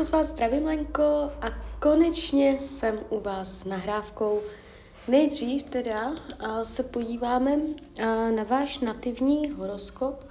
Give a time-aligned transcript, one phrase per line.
[0.00, 1.02] moc vás zdravím, Lenko,
[1.42, 1.48] a
[1.78, 4.40] konečně jsem u vás s nahrávkou.
[5.08, 6.14] Nejdřív teda
[6.62, 7.56] se podíváme
[8.34, 10.24] na váš nativní horoskop,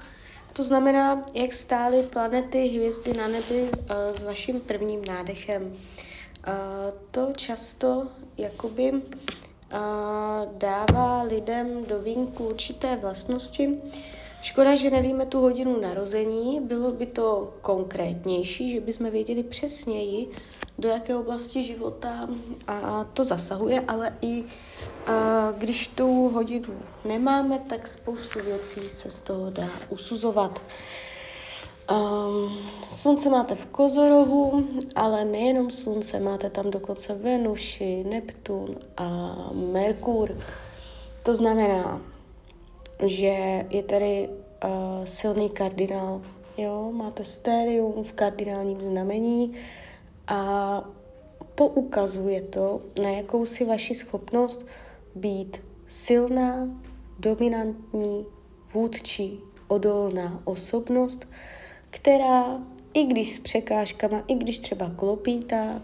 [0.54, 3.70] to znamená, jak stály planety, hvězdy na nebi
[4.14, 5.78] s vaším prvním nádechem.
[7.12, 8.08] To často
[8.38, 9.02] jakoby
[10.58, 13.82] dává lidem do vínku určité vlastnosti,
[14.42, 20.30] Škoda, že nevíme tu hodinu narození, bylo by to konkrétnější, že bychom věděli přesněji,
[20.78, 22.30] do jaké oblasti života
[22.68, 24.44] a to zasahuje, ale i
[25.08, 30.66] a když tu hodinu nemáme, tak spoustu věcí se z toho dá usuzovat.
[31.92, 40.38] Um, slunce máte v Kozorohu, ale nejenom slunce, máte tam dokonce Venuši, Neptun a Merkur.
[41.24, 42.02] To znamená,
[43.06, 46.22] že je tady uh, silný kardinál.
[46.58, 49.54] Jo, máte stérium v kardinálním znamení
[50.28, 50.84] a
[51.56, 54.68] poukazuje to na jakousi vaši schopnost
[55.16, 56.70] být silná,
[57.20, 58.26] dominantní,
[58.74, 61.28] vůdčí, odolná osobnost,
[61.90, 62.60] která
[62.94, 65.82] i když s překážkama, i když třeba klopítá,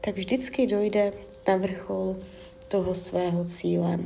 [0.00, 1.12] tak vždycky dojde
[1.48, 2.16] na vrchol
[2.68, 3.98] toho svého cíle.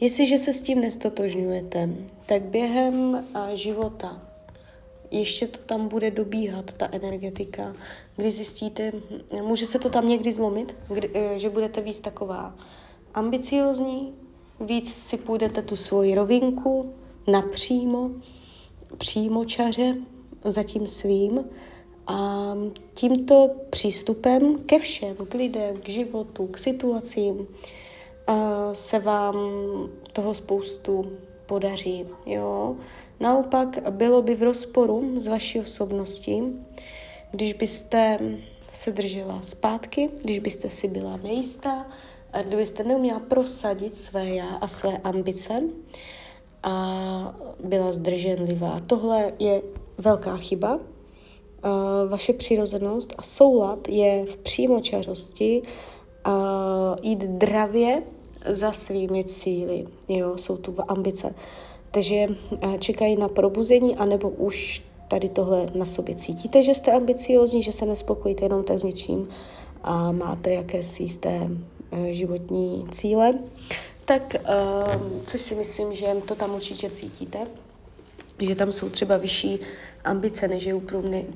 [0.00, 1.90] Jestliže se s tím nestotožňujete,
[2.26, 4.30] tak během života
[5.10, 7.76] ještě to tam bude dobíhat, ta energetika,
[8.16, 8.92] kdy zjistíte,
[9.42, 12.54] může se to tam někdy zlomit, kdy, e, že budete víc taková
[13.14, 14.14] ambiciozní,
[14.60, 16.94] víc si půjdete tu svoji rovinku
[17.26, 18.10] napřímo,
[18.98, 19.96] přímo čaře
[20.44, 21.44] za tím svým
[22.06, 22.52] a
[22.94, 27.46] tímto přístupem ke všem, k lidem, k životu, k situacím,
[28.72, 29.36] se vám
[30.12, 31.12] toho spoustu
[31.46, 32.06] podaří.
[32.26, 32.76] Jo?
[33.20, 36.42] Naopak bylo by v rozporu s vaší osobností,
[37.30, 38.18] když byste
[38.72, 41.86] se držela zpátky, když byste si byla nejistá,
[42.46, 45.60] kdybyste neuměla prosadit své já a své ambice
[46.62, 48.80] a byla zdrženlivá.
[48.86, 49.62] Tohle je
[49.98, 50.80] velká chyba.
[52.08, 55.62] Vaše přirozenost a soulad je v přímočarosti
[57.02, 58.02] jít dravě
[58.46, 61.34] za svými cíly, jo, jsou tu ambice.
[61.90, 67.62] Takže eh, čekají na probuzení, anebo už tady tohle na sobě cítíte, že jste ambiciozní,
[67.62, 69.28] že se nespokojíte jenom tak s něčím
[69.82, 71.48] a máte jakési jisté
[71.92, 73.32] eh, životní cíle,
[74.04, 77.38] tak ehm, což si myslím, že to tam určitě cítíte,
[78.40, 79.60] že tam jsou třeba vyšší
[80.04, 80.82] ambice než je u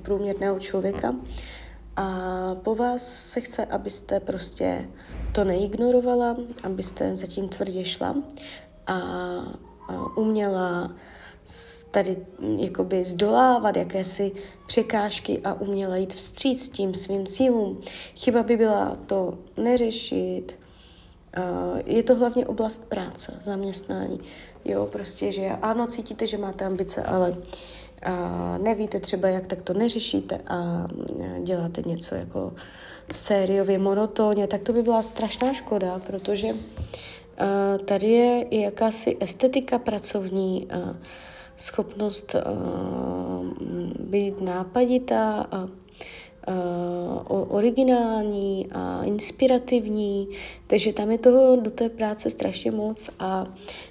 [0.02, 1.14] průměrného člověka.
[1.96, 2.10] A
[2.62, 4.88] po vás se chce, abyste prostě
[5.34, 8.14] to neignorovala, abyste zatím tvrdě šla
[8.86, 9.00] a,
[10.16, 10.94] uměla
[11.90, 12.16] tady
[12.56, 14.32] jakoby zdolávat jakési
[14.66, 17.80] překážky a uměla jít vstříc tím svým cílům.
[18.16, 20.58] Chyba by byla to neřešit.
[21.86, 24.20] Je to hlavně oblast práce, zaměstnání.
[24.64, 27.36] Jo, prostě, že ano, cítíte, že máte ambice, ale
[28.04, 30.88] a nevíte třeba, jak tak to neřešíte a
[31.42, 32.52] děláte něco jako
[33.12, 36.58] sériově, monotónně, tak to by byla strašná škoda, protože uh,
[37.84, 40.68] tady je i jakási estetika pracovní,
[41.56, 42.40] schopnost uh,
[44.00, 45.68] být nápaditá a
[47.28, 50.28] originální a inspirativní,
[50.66, 53.46] takže tam je toho do té práce strašně moc a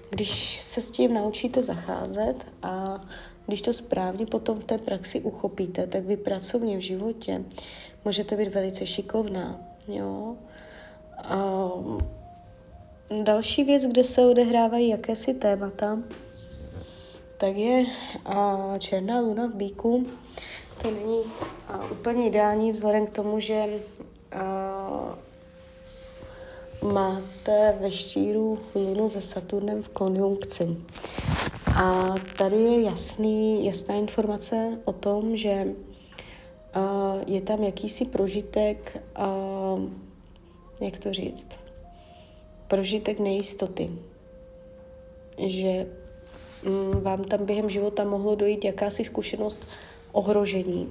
[0.09, 3.01] když se s tím naučíte zacházet a
[3.47, 7.43] když to správně potom v té praxi uchopíte, tak vy pracovně v životě
[8.05, 9.61] můžete být velice šikovná.
[9.87, 10.35] Jo?
[11.17, 11.69] A
[13.23, 15.99] další věc, kde se odehrávají jakési témata,
[17.37, 17.85] tak je
[18.25, 20.05] a černá luna v bíku.
[20.81, 21.19] To není
[21.67, 23.65] a, úplně ideální vzhledem k tomu, že
[24.31, 25.17] a,
[26.81, 30.77] máte ve štíru lunu se Saturnem v konjunkci.
[31.75, 35.67] A tady je jasný, jasná informace o tom, že
[36.75, 39.83] uh, je tam jakýsi prožitek, uh,
[40.80, 41.50] jak to říct,
[42.68, 43.89] prožitek nejistoty.
[45.38, 45.88] Že
[46.65, 49.68] um, vám tam během života mohlo dojít jakási zkušenost
[50.12, 50.89] ohrožení.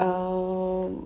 [0.00, 1.04] Uh,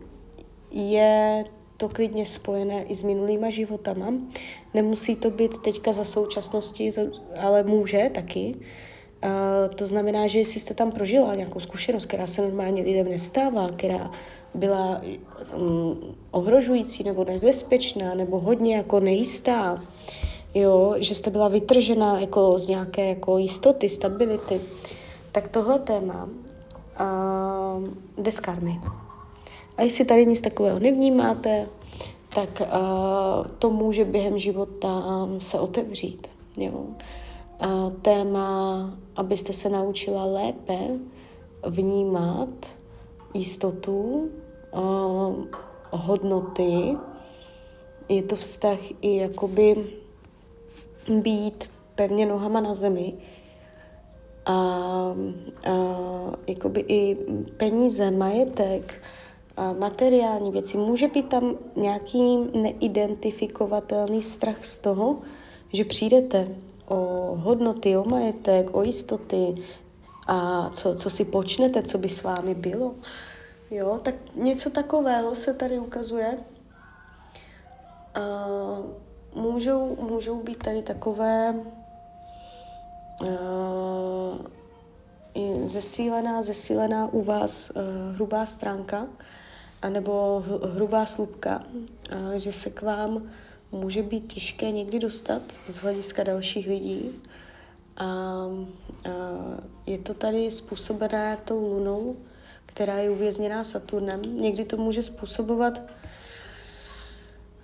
[0.71, 1.45] je
[1.77, 4.15] to klidně spojené i s minulýma životama.
[4.75, 6.91] Nemusí to být teďka za současnosti,
[7.41, 8.57] ale může taky.
[9.25, 13.69] Uh, to znamená, že jestli jste tam prožila nějakou zkušenost, která se normálně lidem nestává,
[13.69, 14.11] která
[14.55, 15.01] byla
[15.57, 16.01] um,
[16.31, 19.83] ohrožující nebo nebezpečná nebo hodně jako nejistá,
[20.55, 24.61] jo, že jste byla vytržená jako z nějaké jako jistoty, stability,
[25.33, 26.29] tak tohle téma
[27.01, 27.89] uh,
[28.19, 28.81] jde z karmy.
[29.77, 31.67] A jestli tady nic takového nevnímáte,
[32.35, 35.03] tak uh, to může během života
[35.39, 36.29] se otevřít.
[36.57, 36.85] Jo.
[38.03, 40.79] Téma, abyste se naučila lépe
[41.67, 42.49] vnímat
[43.35, 44.29] jistotu,
[45.91, 46.97] hodnoty,
[48.09, 49.77] je to vztah i jakoby
[51.11, 53.15] být pevně nohama na zemi
[54.47, 55.15] a, a
[56.47, 57.17] jakoby i
[57.57, 59.03] peníze, majetek,
[59.57, 60.79] a materiální věci.
[60.79, 65.19] Může být tam nějaký neidentifikovatelný strach z toho,
[65.73, 66.49] že přijdete
[66.91, 69.55] o hodnoty, o majetek, o jistoty
[70.27, 72.95] a co, co si počnete, co by s vámi bylo.
[73.71, 76.39] Jo, tak něco takového se tady ukazuje.
[78.15, 78.47] A
[79.35, 81.55] můžou, můžou být tady takové
[83.23, 83.29] uh,
[85.65, 87.83] zesílená, zesílená u vás uh,
[88.15, 89.07] hrubá stránka,
[89.83, 90.45] anebo
[90.75, 91.63] hrubá slupka,
[92.37, 93.31] že se k vám
[93.73, 97.11] může být těžké někdy dostat z hlediska dalších lidí.
[97.97, 98.47] A, a
[99.87, 102.17] je to tady způsobené tou lunou,
[102.67, 104.23] která je uvězněná Saturnem.
[104.41, 105.81] Někdy to může způsobovat,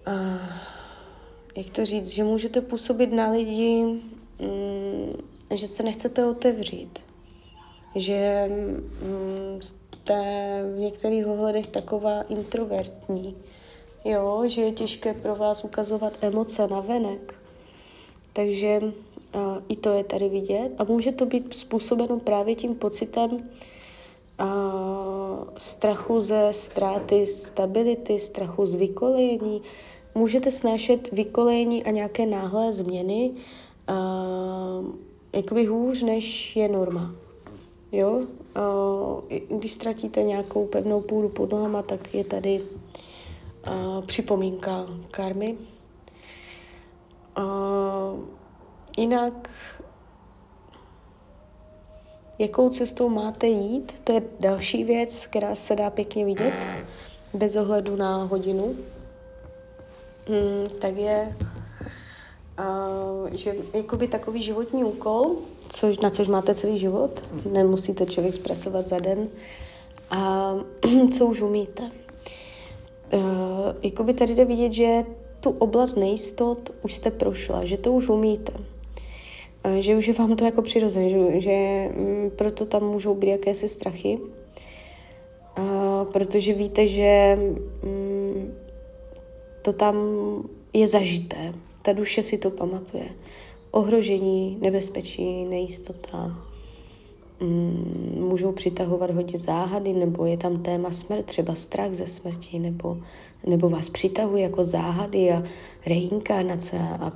[0.07, 0.13] a,
[1.57, 3.83] jak to říct, že můžete působit na lidi,
[4.41, 5.13] mm,
[5.55, 6.99] že se nechcete otevřít,
[7.95, 10.15] že mm, jste
[10.75, 13.37] v některých ohledech taková introvertní,
[14.07, 17.39] jo, že je těžké pro vás ukazovat emoce na venek.
[18.33, 18.81] Takže
[19.33, 23.49] a, i to je tady vidět a může to být způsobeno právě tím pocitem
[24.39, 24.49] a,
[25.59, 29.63] strachu ze ztráty stability, strachu z vykolejení.
[30.15, 33.31] Můžete snášet vykolejení a nějaké náhlé změny
[33.87, 33.95] a,
[35.33, 37.15] jakoby hůř, než je norma.
[37.93, 38.21] Jo?
[38.55, 38.63] A,
[39.49, 42.61] když ztratíte nějakou pevnou půdu pod nohama, tak je tady
[43.67, 45.57] a, připomínka karmy.
[47.37, 47.43] A,
[48.97, 49.51] jinak
[52.39, 56.55] Jakou cestou máte jít, to je další věc, která se dá pěkně vidět,
[57.35, 58.75] bez ohledu na hodinu.
[60.29, 61.37] Hmm, tak je,
[62.59, 65.37] uh, že jakoby takový životní úkol,
[65.69, 69.29] což, na což máte celý život, nemusíte člověk zpracovat za den,
[70.11, 70.53] a
[71.19, 71.91] co už umíte.
[73.13, 73.21] Uh,
[73.83, 75.05] jakoby tady jde vidět, že
[75.41, 78.53] tu oblast nejistot už jste prošla, že to už umíte.
[79.79, 83.69] Že už je vám to jako přirozené, že, že mm, proto tam můžou být jakési
[83.69, 84.19] strachy,
[85.57, 87.39] a, protože víte, že
[87.83, 88.55] mm,
[89.63, 89.97] to tam
[90.73, 93.09] je zažité, ta duše si to pamatuje.
[93.71, 96.47] Ohrožení, nebezpečí, nejistota,
[98.15, 102.99] můžou přitahovat hodně záhady, nebo je tam téma smrt, třeba strach ze smrti, nebo,
[103.47, 105.43] nebo vás přitahuje jako záhady a
[105.87, 107.13] reinkarnace a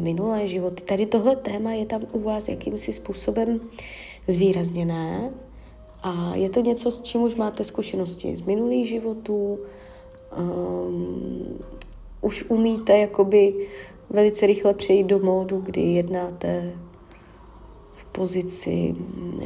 [0.00, 0.82] minulé životy.
[0.82, 3.60] Tady tohle téma je tam u vás jakýmsi způsobem
[4.28, 5.30] zvýrazněné
[6.02, 9.58] a je to něco, s čím už máte zkušenosti z minulých životů,
[10.38, 11.58] um,
[12.20, 13.68] už umíte jakoby
[14.10, 16.72] velice rychle přejít do módu, kdy jednáte
[18.12, 18.94] pozici,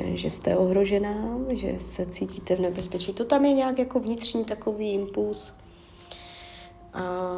[0.04, 3.12] že jste ohrožená, že se cítíte v nebezpečí.
[3.12, 5.52] To tam je nějak jako vnitřní takový impuls.
[6.92, 7.30] A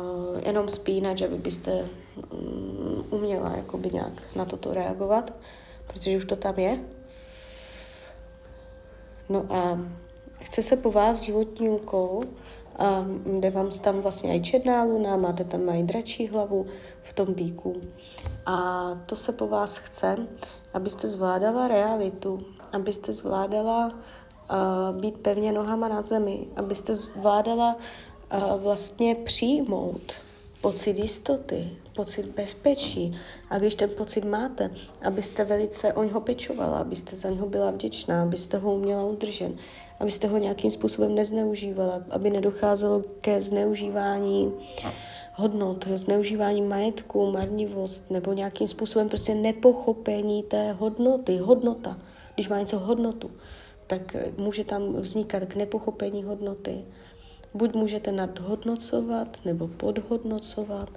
[0.46, 1.88] jenom spínat, že vy byste
[2.32, 5.32] mm, uměla jakoby nějak na toto reagovat,
[5.86, 6.84] protože už to tam je.
[9.28, 9.78] No a
[10.40, 12.20] chce se po vás životní úkol,
[12.78, 13.06] a
[13.38, 16.66] jde vám tam vlastně i černá luna, máte tam i dračí hlavu
[17.02, 17.80] v tom bíku.
[18.46, 18.56] A
[19.06, 20.16] to se po vás chce,
[20.74, 22.40] abyste zvládala realitu,
[22.72, 30.12] abyste zvládala uh, být pevně nohama na zemi, abyste zvládala uh, vlastně přijmout
[30.60, 33.18] pocit jistoty, pocit bezpečí.
[33.50, 34.70] A když ten pocit máte,
[35.02, 39.52] abyste velice o něho pečovala, abyste za něho byla vděčná, abyste ho uměla udržet,
[40.00, 44.52] abyste ho nějakým způsobem nezneužívala, aby nedocházelo ke zneužívání
[45.34, 51.98] hodnot, zneužívání majetku, marnivost nebo nějakým způsobem prostě nepochopení té hodnoty, hodnota.
[52.34, 53.30] Když má něco hodnotu,
[53.86, 56.84] tak může tam vznikat k nepochopení hodnoty.
[57.54, 60.88] Buď můžete nadhodnocovat nebo podhodnocovat,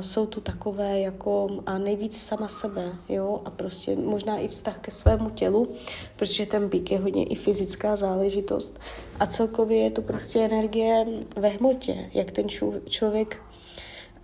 [0.00, 4.90] jsou tu takové jako a nejvíc sama sebe, jo, a prostě možná i vztah ke
[4.90, 5.68] svému tělu,
[6.16, 8.80] protože ten bík je hodně i fyzická záležitost.
[9.20, 11.06] A celkově je to prostě energie
[11.36, 12.48] ve hmotě, jak ten
[12.88, 13.42] člověk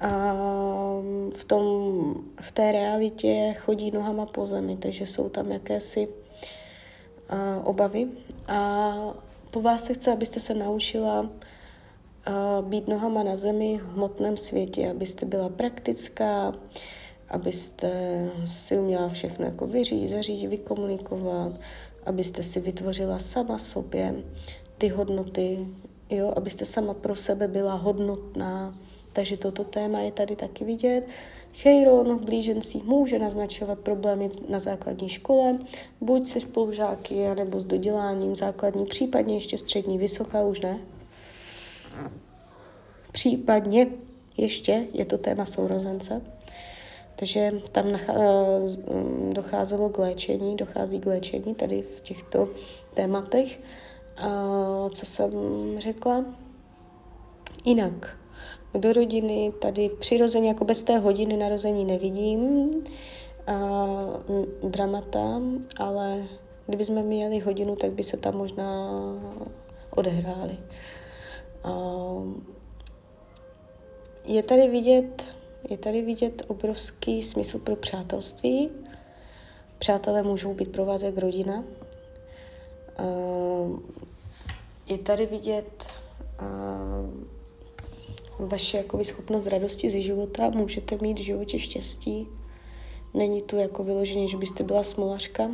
[0.00, 0.34] a
[1.36, 1.64] v, tom,
[2.40, 6.08] v té realitě chodí nohama po zemi, takže jsou tam jakési
[7.28, 8.08] a, obavy.
[8.48, 8.94] A
[9.50, 11.30] po vás se chce, abyste se naučila
[12.62, 16.54] být nohama na zemi v hmotném světě, abyste byla praktická,
[17.28, 17.90] abyste
[18.44, 21.52] si uměla všechno jako vyřídit, zařídit, vykomunikovat,
[22.06, 24.14] abyste si vytvořila sama sobě
[24.78, 25.66] ty hodnoty,
[26.10, 28.78] jo, abyste sama pro sebe byla hodnotná.
[29.12, 31.04] Takže toto téma je tady taky vidět.
[31.54, 35.58] Cheiron v blížencích může naznačovat problémy na základní škole,
[36.00, 40.78] buď se spolužáky, nebo s doděláním základní, případně ještě střední, vysoká už ne.
[43.12, 43.86] Případně
[44.36, 46.22] ještě je to téma sourozence.
[47.16, 47.86] Takže tam
[49.32, 52.48] docházelo k léčení, dochází k léčení tady v těchto
[52.94, 53.60] tématech.
[54.16, 54.28] A
[54.90, 55.30] co jsem
[55.78, 56.24] řekla?
[57.64, 58.18] Jinak,
[58.74, 62.70] do rodiny tady přirozeně, jako bez té hodiny narození nevidím
[63.46, 63.52] a,
[64.62, 65.40] dramata,
[65.78, 66.24] ale
[66.66, 68.90] kdybychom měli hodinu, tak by se tam možná
[69.90, 70.58] odehrály.
[71.64, 71.70] A,
[74.24, 75.36] je tady vidět,
[75.70, 78.70] je tady vidět obrovský smysl pro přátelství.
[79.78, 81.64] Přátelé můžou být pro vás jak rodina.
[84.88, 85.86] Je tady vidět
[88.38, 90.50] vaše jakoby, schopnost radosti ze života.
[90.50, 92.28] Můžete mít v životě štěstí.
[93.14, 95.50] Není tu jako vyloženě, že byste byla smolařka.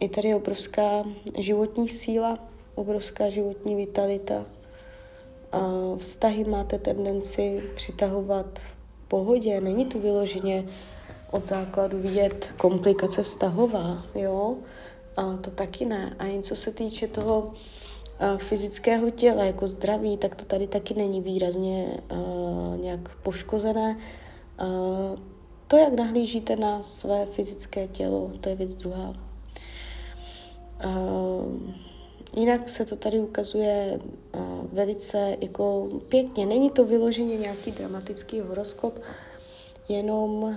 [0.00, 1.04] Je tady obrovská
[1.38, 2.38] životní síla,
[2.74, 4.46] obrovská životní vitalita.
[5.52, 5.58] A
[5.98, 9.60] vztahy máte tendenci přitahovat v pohodě.
[9.60, 10.64] Není tu vyloženě
[11.30, 14.56] od základu vidět komplikace vztahová, jo?
[15.16, 16.16] A to taky ne.
[16.18, 17.52] A jen co se týče toho
[18.36, 22.00] fyzického těla, jako zdraví, tak to tady taky není výrazně
[22.80, 23.98] nějak poškozené.
[24.62, 25.18] Uh,
[25.66, 29.14] to, jak nahlížíte na své fyzické tělo, to je věc druhá.
[30.84, 31.70] Uh,
[32.36, 33.98] jinak se to tady ukazuje
[34.34, 36.46] uh, velice jako pěkně.
[36.46, 38.98] Není to vyloženě nějaký dramatický horoskop,
[39.88, 40.56] jenom uh,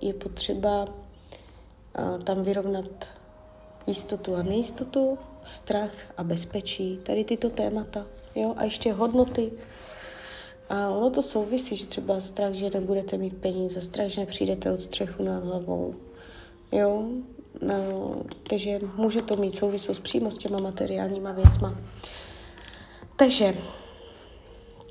[0.00, 3.08] je potřeba uh, tam vyrovnat
[3.86, 9.52] jistotu a nejistotu, strach a bezpečí, tady tyto témata, jo, a ještě hodnoty.
[10.68, 14.80] A ono to souvisí, že třeba strach, že nebudete mít peníze, strach, že nepřijdete od
[14.80, 15.94] střechu nad hlavou,
[16.72, 17.08] jo,
[18.42, 21.74] takže může to mít souvislost přímo s těma materiálníma věcma.
[23.16, 23.56] Takže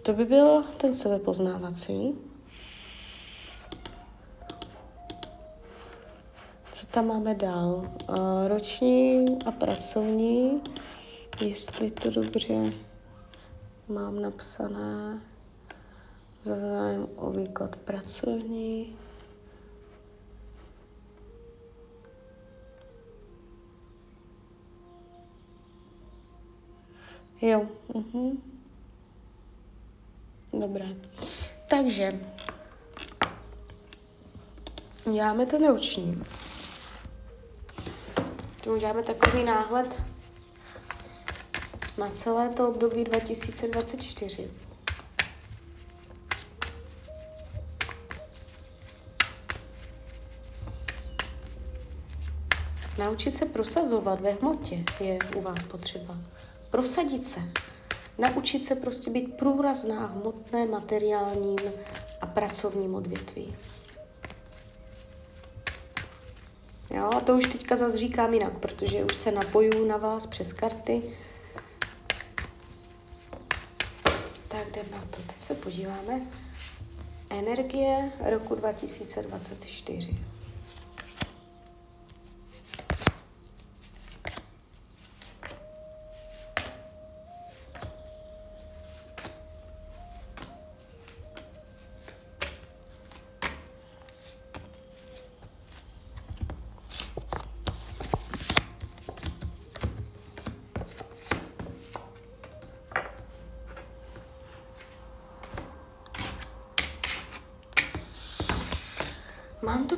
[0.01, 2.15] to by bylo ten sebepoznávací.
[6.91, 7.91] tam máme dál?
[8.47, 10.61] Roční a pracovní,
[11.41, 12.73] jestli to dobře
[13.87, 15.21] mám napsané.
[16.43, 18.97] Za zájem o výklad pracovní.
[27.41, 28.37] Jo, uh-huh.
[30.53, 30.85] Dobré.
[31.69, 32.19] Takže
[35.13, 36.23] děláme ten roční.
[38.63, 40.03] Tu uděláme takový náhled
[41.97, 44.51] na celé to období 2024.
[52.97, 56.17] Naučit se prosazovat ve hmotě je u vás potřeba.
[56.69, 57.39] Prosadit se.
[58.17, 61.59] Naučit se prostě být průrazná hmotné, materiálním
[62.21, 63.55] a pracovním odvětví.
[66.89, 70.53] Jo, a to už teďka zase říkám jinak, protože už se napoju na vás přes
[70.53, 71.03] karty.
[74.47, 75.17] Tak jdem na to.
[75.27, 76.21] Teď se podíváme.
[77.29, 80.17] Energie roku 2024.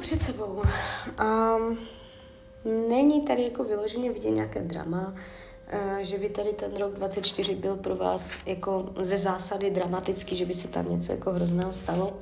[0.02, 0.62] před sebou.
[1.22, 1.78] Um,
[2.90, 5.14] není tady jako vyloženě vidět nějaké drama,
[5.74, 10.46] uh, že by tady ten rok 24 byl pro vás jako ze zásady dramatický, že
[10.46, 12.14] by se tam něco jako hrozného stalo,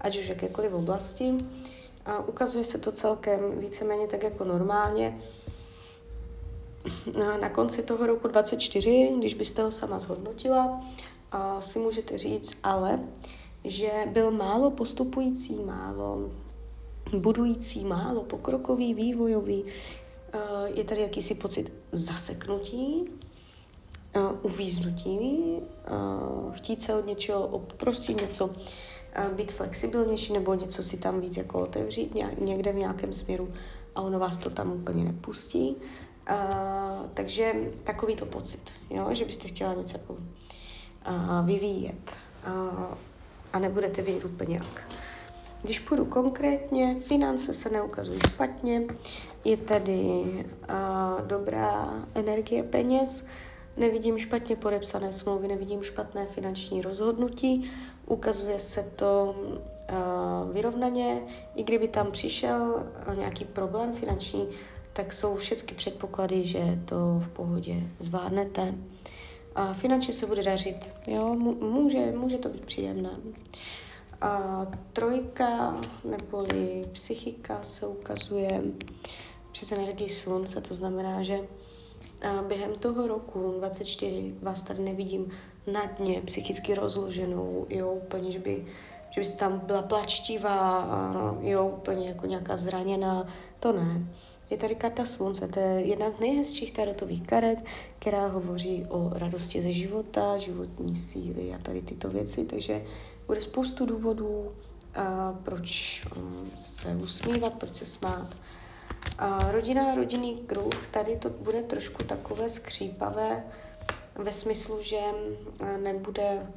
[0.00, 1.34] ať už v jakékoliv oblasti.
[2.06, 5.18] A ukazuje se to celkem víceméně tak jako normálně.
[7.40, 10.84] Na konci toho roku 24, když byste ho sama zhodnotila,
[11.60, 13.00] si můžete říct ale,
[13.64, 16.30] že byl málo postupující, málo
[17.14, 19.64] budující, málo pokrokový, vývojový.
[20.32, 20.38] Eh,
[20.74, 23.04] je tady jakýsi pocit zaseknutí
[24.16, 28.50] uh, uvíznutí, uh, chtít se od něčeho prostě něco
[29.36, 33.48] být flexibilnější nebo něco si tam víc jako otevřít někde v nějakém směru
[33.94, 35.76] a ono vás to tam úplně nepustí.
[37.14, 39.08] Takže takový to pocit, jo?
[39.10, 40.16] že byste chtěla něco jako
[41.44, 42.12] vyvíjet
[43.52, 44.88] a nebudete vědět úplně jak.
[45.62, 48.82] Když půjdu konkrétně, finance se neukazují špatně,
[49.44, 53.24] je tady uh, dobrá energie peněz,
[53.76, 57.70] nevidím špatně podepsané smlouvy, nevidím špatné finanční rozhodnutí,
[58.06, 61.22] ukazuje se to uh, vyrovnaně,
[61.54, 62.86] i kdyby tam přišel
[63.16, 64.48] nějaký problém finanční,
[64.92, 68.74] tak jsou všechny předpoklady, že to v pohodě zvládnete.
[69.54, 73.10] A finančně se bude dařit, jo, může, může to být příjemné.
[74.20, 78.62] A trojka neboli psychika se ukazuje
[79.52, 81.40] přes energii slunce, to znamená, že
[82.48, 85.30] během toho roku 24 vás tady nevidím
[85.72, 88.66] na dně psychicky rozloženou, jo, úplně, že by
[89.10, 90.88] že byste tam byla plačtivá,
[91.40, 93.26] jo, úplně jako nějaká zraněná,
[93.60, 94.06] to ne.
[94.50, 97.64] Je tady karta slunce, to je jedna z nejhezčích tarotových karet,
[97.98, 102.84] která hovoří o radosti ze života, životní síly a tady tyto věci, takže
[103.28, 104.52] bude spoustu důvodů,
[104.94, 108.28] a proč um, se usmívat, proč se smát.
[109.18, 113.44] A rodina rodinný kruh, tady to bude trošku takové skřípavé
[114.14, 115.00] ve smyslu, že
[115.82, 116.52] nebude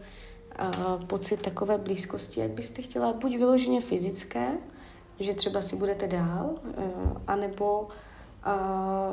[1.08, 4.58] pocit takové blízkosti, jak byste chtěla, buď vyloženě fyzické,
[5.20, 6.56] že třeba si budete dál,
[7.28, 7.88] anebo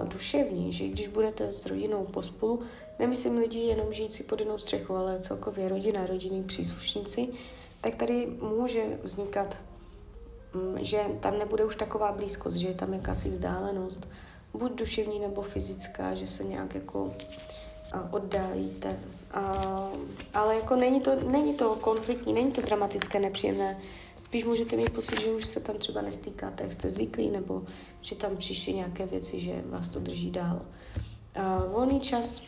[0.04, 2.60] duševní, že když budete s rodinou pospolu,
[2.98, 7.28] nemyslím lidi jenom žijící pod jednou střechou, ale celkově rodina, rodinní příslušníci,
[7.80, 9.56] tak tady může vznikat,
[10.54, 14.08] mm, že tam nebude už taková blízkost, že je tam jakási vzdálenost,
[14.54, 17.12] buď duševní nebo fyzická, že se nějak jako
[18.10, 19.00] oddálíte.
[19.30, 19.88] A,
[20.34, 23.78] ale jako není to, není to konfliktní, není to dramatické, nepříjemné.
[24.22, 27.62] Spíš můžete mít pocit, že už se tam třeba nestýkáte, jak jste zvyklí, nebo
[28.00, 30.61] že tam přišly nějaké věci, že vás to drží dál.
[31.34, 32.42] A volný čas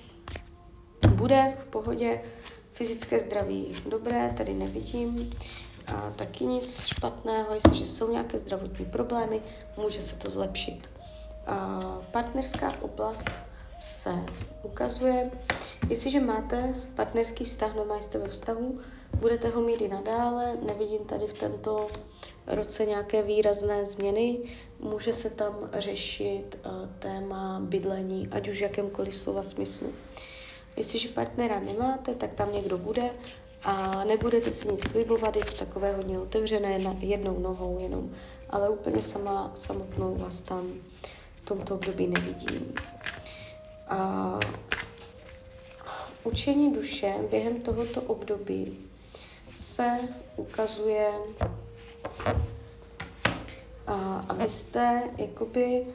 [1.09, 2.21] bude v pohodě,
[2.73, 5.31] fyzické zdraví dobré, tady nevidím.
[5.87, 9.43] A taky nic špatného, jestliže jsou nějaké zdravotní problémy,
[9.77, 10.91] může se to zlepšit.
[11.47, 11.81] A
[12.13, 13.31] partnerská oblast
[13.81, 14.11] se
[14.63, 15.31] ukazuje.
[15.89, 18.81] Jestliže máte partnerský vztah, no jste ve vztahu,
[19.15, 21.87] budete ho mít i nadále, nevidím tady v tomto
[22.47, 24.39] roce nějaké výrazné změny,
[24.81, 29.93] může se tam řešit uh, téma bydlení, ať už v jakémkoliv slova smyslu.
[30.81, 33.11] Jestliže partnera nemáte, tak tam někdo bude
[33.63, 38.11] a nebudete si nic slibovat, je to takové hodně otevřené na jednou nohou jenom,
[38.51, 40.73] ale úplně sama samotnou vás tam
[41.35, 42.75] v tomto období nevidím.
[43.89, 44.39] A
[46.25, 48.79] učení duše během tohoto období
[49.53, 49.99] se
[50.37, 51.11] ukazuje,
[53.87, 55.87] a abyste jakoby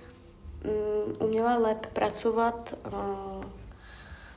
[0.66, 3.55] um, uměla lépe pracovat uh,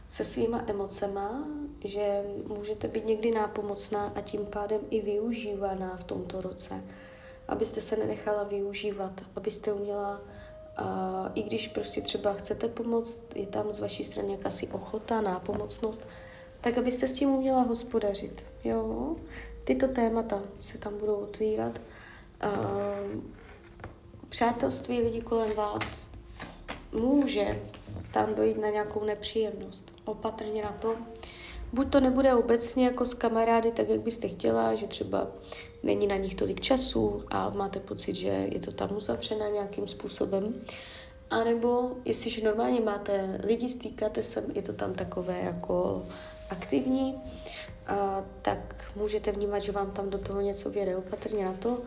[0.09, 1.49] se svýma emocema,
[1.85, 6.85] že můžete být někdy nápomocná a tím pádem i využívaná v tomto roce.
[7.49, 10.21] Abyste se nenechala využívat, abyste uměla
[10.77, 16.07] a i když prostě třeba chcete pomoct, je tam z vaší strany jakási ochota, nápomocnost,
[16.61, 18.43] tak abyste s tím uměla hospodařit.
[18.65, 19.17] Jo?
[19.65, 21.81] Tyto témata se tam budou otvírat.
[22.41, 22.49] A
[24.29, 26.09] přátelství lidí kolem vás
[26.93, 27.63] může
[28.13, 29.98] tam dojít na nějakou nepříjemnost.
[30.09, 30.97] Opatrně na to.
[31.73, 35.27] Buď to nebude obecně jako s kamarády, tak jak byste chtěla, že třeba
[35.83, 40.55] není na nich tolik času a máte pocit, že je to tam uzavřené nějakým způsobem.
[41.31, 46.07] A nebo jestliže normálně máte lidi, stýkáte se, je to tam takové jako
[46.51, 47.15] aktivní,
[47.87, 51.79] a, tak můžete vnímat, že vám tam do toho něco věde opatrně na to.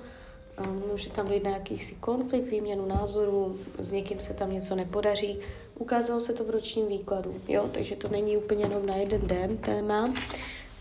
[0.91, 5.39] Může tam dojít na jakýsi konflikt, výměnu názorů, s někým se tam něco nepodaří.
[5.79, 7.69] Ukázalo se to v ročním výkladu, jo?
[7.71, 10.13] takže to není úplně jenom na jeden den téma.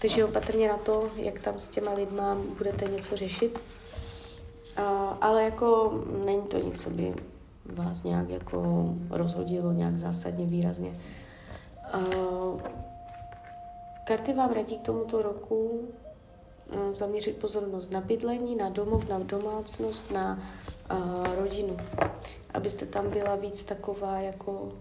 [0.01, 3.59] Takže opatrně na to, jak tam s těma lidma budete něco řešit.
[4.77, 4.83] A,
[5.21, 7.15] ale jako není to nic, co by
[7.65, 11.01] vás nějak jako rozhodilo nějak zásadně výrazně.
[11.93, 11.99] A,
[14.05, 15.89] karty vám radí k tomuto roku
[16.91, 20.43] zaměřit pozornost na bydlení, na domov, na domácnost, na
[20.89, 21.77] a, rodinu.
[22.55, 24.73] Abyste tam byla víc taková jako,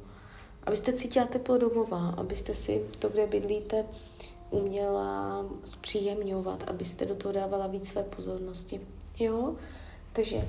[0.64, 3.86] abyste cítila teplo domova, abyste si to, kde bydlíte,
[4.50, 8.82] uměla zpříjemňovat, abyste do toho dávala víc své pozornosti.
[9.20, 9.56] Jo?
[10.14, 10.42] Takže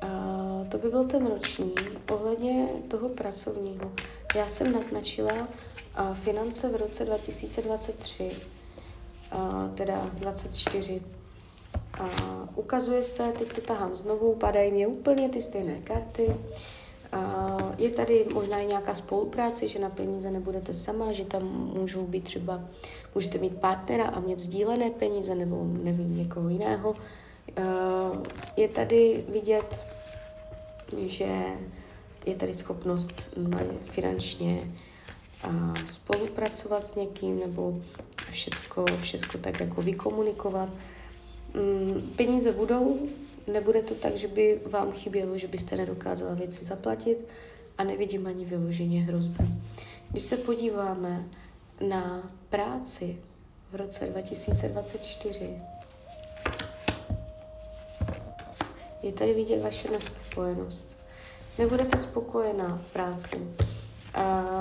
[0.00, 1.74] A to by byl ten roční.
[2.10, 3.92] Ohledně toho pracovního,
[4.36, 5.48] já jsem naznačila
[5.94, 8.53] a finance v roce 2023, a
[9.74, 11.02] teda 24.
[12.00, 12.08] A
[12.54, 16.36] ukazuje se, teď to tahám znovu, padají mě úplně ty stejné karty.
[17.12, 21.42] A je tady možná i nějaká spolupráce, že na peníze nebudete sama, že tam
[21.78, 22.60] můžou být třeba,
[23.14, 26.94] můžete mít partnera a mít sdílené peníze nebo nevím, někoho jiného.
[28.56, 29.80] Je tady vidět,
[30.96, 31.28] že
[32.26, 33.12] je tady schopnost
[33.84, 34.70] finančně
[35.86, 37.80] spolupracovat s někým nebo
[38.30, 40.68] všecko, všecko tak jako vykomunikovat.
[41.54, 43.08] Mm, peníze budou,
[43.52, 47.24] nebude to tak, že by vám chybělo, že byste nedokázala věci zaplatit
[47.78, 49.44] a nevidím ani vyloženě hrozby.
[50.10, 51.24] Když se podíváme
[51.88, 53.16] na práci
[53.72, 55.50] v roce 2024,
[59.02, 60.96] je tady vidět vaše nespokojenost.
[61.58, 63.36] Nebudete spokojená v práci.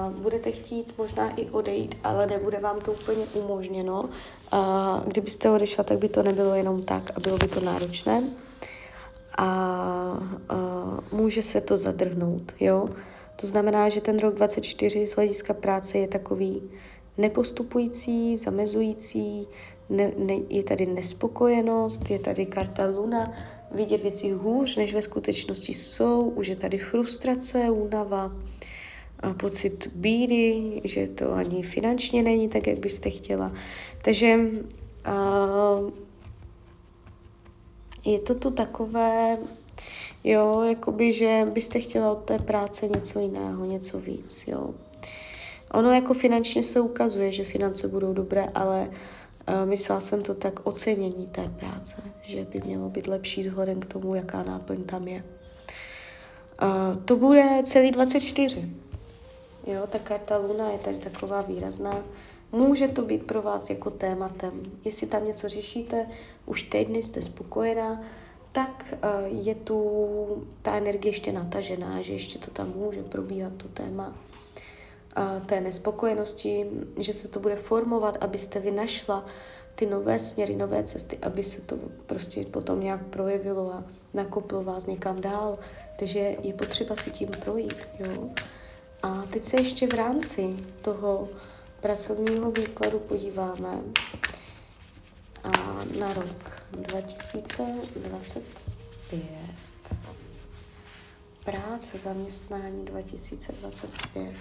[0.09, 4.09] Budete chtít možná i odejít, ale nebude vám to úplně umožněno.
[4.51, 8.23] A kdybyste odešla, tak by to nebylo jenom tak a bylo by to náročné.
[9.37, 9.45] A,
[10.49, 10.57] a
[11.11, 12.85] může se to zadrhnout, jo.
[13.35, 16.61] To znamená, že ten rok 24 z hlediska práce je takový
[17.17, 19.47] nepostupující, zamezující,
[19.89, 23.33] ne, ne, je tady nespokojenost, je tady karta Luna,
[23.71, 28.31] vidět věci hůř, než ve skutečnosti jsou, už je tady frustrace, únava, a
[29.37, 33.53] pocit bídy, že to ani finančně není tak, jak byste chtěla.
[34.01, 34.39] Takže
[35.05, 35.79] a,
[38.05, 39.37] je to tu takové,
[40.23, 44.73] jo, jakoby, že byste chtěla od té práce něco jiného, něco víc, jo.
[45.73, 50.67] Ono jako finančně se ukazuje, že finance budou dobré, ale uh, myslela jsem to tak
[50.67, 55.23] ocenění té práce, že by mělo být lepší vzhledem k tomu, jaká náplň tam je.
[56.63, 58.69] Uh, to bude celý 24.
[59.67, 62.03] Jo, ta karta Luna je tady taková výrazná.
[62.51, 64.61] Může to být pro vás jako tématem.
[64.85, 66.07] Jestli tam něco řešíte,
[66.45, 68.01] už teď nejste spokojená,
[68.51, 73.67] tak uh, je tu ta energie ještě natažená, že ještě to tam může probíhat, to
[73.67, 74.07] téma
[75.17, 76.65] uh, té nespokojenosti,
[76.97, 79.25] že se to bude formovat, abyste vy našla
[79.75, 84.85] ty nové směry, nové cesty, aby se to prostě potom nějak projevilo a nakoplo vás
[84.85, 85.57] někam dál.
[85.99, 88.29] Takže je potřeba si tím projít, jo.
[89.03, 91.29] A teď se ještě v rámci toho
[91.81, 93.79] pracovního výkladu podíváme
[95.43, 95.51] a
[95.99, 99.23] na rok 2025.
[101.45, 104.33] Práce, zaměstnání 2025.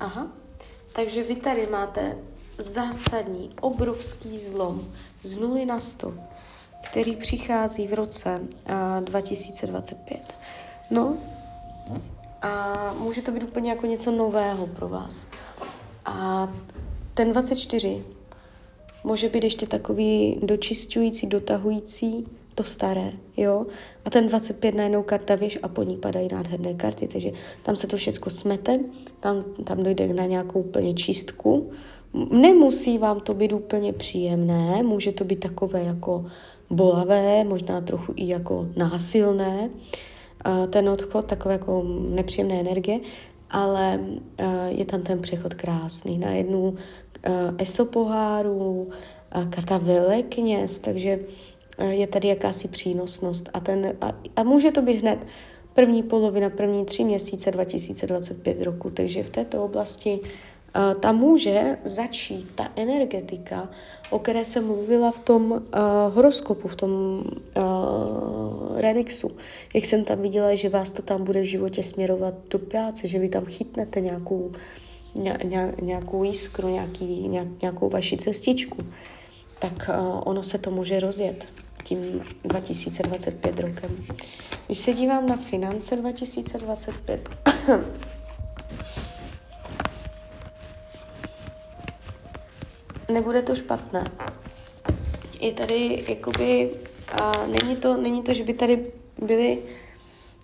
[0.00, 0.28] Aha,
[0.92, 2.18] takže vy tady máte
[2.58, 6.14] zásadní, obrovský zlom z 0 na 100,
[6.84, 8.48] který přichází v roce uh,
[9.00, 10.34] 2025.
[10.90, 11.18] No,
[12.44, 15.26] a může to být úplně jako něco nového pro vás.
[16.04, 16.48] A
[17.14, 18.04] ten 24
[19.04, 23.66] může být ještě takový dočišťující, dotahující to staré, jo.
[24.04, 27.30] A ten 25 najednou karta věž a po ní padají nádherné karty, takže
[27.62, 28.80] tam se to všechno smete,
[29.20, 31.70] tam, tam dojde na nějakou úplně čistku.
[32.30, 36.26] Nemusí vám to být úplně příjemné, může to být takové jako
[36.70, 39.70] bolavé, možná trochu i jako násilné,
[40.70, 43.00] ten odchod, takové jako nepříjemné energie,
[43.50, 44.00] ale
[44.68, 46.18] je tam ten přechod krásný.
[46.18, 46.74] Na jednu
[47.58, 48.90] ESO poháru,
[49.50, 51.18] karta velekněz, takže
[51.88, 55.26] je tady jakási přínosnost a, ten, a, a může to být hned
[55.74, 60.20] první polovina, první tři měsíce 2025 roku, takže v této oblasti
[61.00, 63.68] tam může začít ta energetika,
[64.10, 65.60] o které jsem mluvila v tom uh,
[66.14, 66.90] horoskopu, v tom
[67.56, 69.30] uh, Renixu.
[69.74, 73.18] Jak jsem tam viděla, že vás to tam bude v životě směrovat do práce, že
[73.18, 74.52] vy tam chytnete nějakou,
[75.14, 75.38] ně,
[75.82, 78.78] nějakou jiskru, nějaký, nějak, nějakou vaši cestičku,
[79.58, 81.46] tak uh, ono se to může rozjet
[81.84, 83.90] tím 2025 rokem.
[84.66, 87.28] Když se dívám na finance 2025,
[93.08, 94.04] nebude to špatné.
[95.40, 96.70] Je tady jakoby,
[97.22, 99.58] a není to, není to, že by tady byly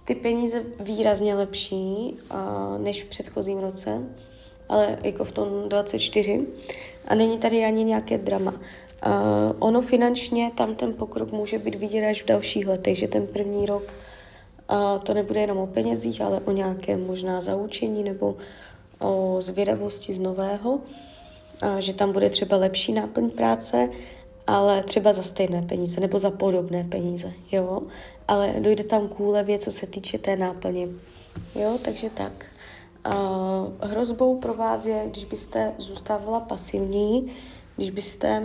[0.05, 4.03] ty peníze výrazně lepší a, než v předchozím roce,
[4.69, 6.47] ale jako v tom 24.
[7.09, 8.55] A není tady ani nějaké drama.
[9.07, 9.13] Uh,
[9.59, 13.67] ono finančně, tam ten pokrok může být vidět až v dalších letech, že ten první
[13.67, 18.37] rok uh, to nebude jenom o penězích, ale o nějakém možná zaučení nebo
[18.99, 20.81] o zvědavosti z nového,
[21.79, 23.89] že tam bude třeba lepší náplň práce
[24.51, 27.83] ale třeba za stejné peníze nebo za podobné peníze, jo,
[28.29, 30.89] ale dojde tam k úlevě, co se týče té náplně,
[31.55, 32.47] jo, takže tak.
[33.07, 37.33] Uh, hrozbou pro vás je, když byste zůstávala pasivní,
[37.77, 38.43] když byste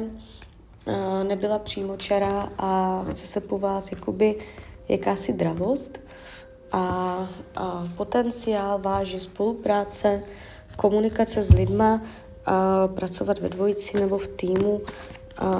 [1.27, 4.35] nebyla přímočará a chce se po vás jakoby
[4.89, 5.99] jakási dravost
[6.71, 6.81] a,
[7.55, 8.81] a potenciál
[9.13, 10.23] je spolupráce,
[10.75, 12.01] komunikace s lidma, a
[12.95, 14.81] pracovat ve dvojici nebo v týmu,
[15.37, 15.51] a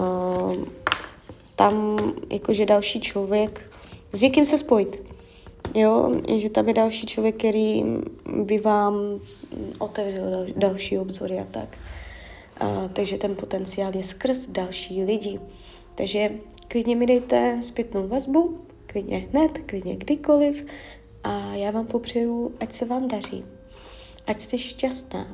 [1.56, 1.98] tam
[2.30, 3.72] jakože další člověk,
[4.12, 5.02] s někým se spojit.
[5.74, 7.84] Jo, že tam je další člověk, který
[8.44, 8.94] by vám
[9.80, 11.78] otevřel další obzory a tak.
[12.60, 15.40] A, takže ten potenciál je skrz další lidi.
[15.96, 16.30] Takže
[16.68, 20.66] klidně mi dejte zpětnou vazbu, klidně hned, klidně kdykoliv
[21.24, 23.46] a já vám popřeju, ať se vám daří,
[24.28, 25.34] ať jste šťastná.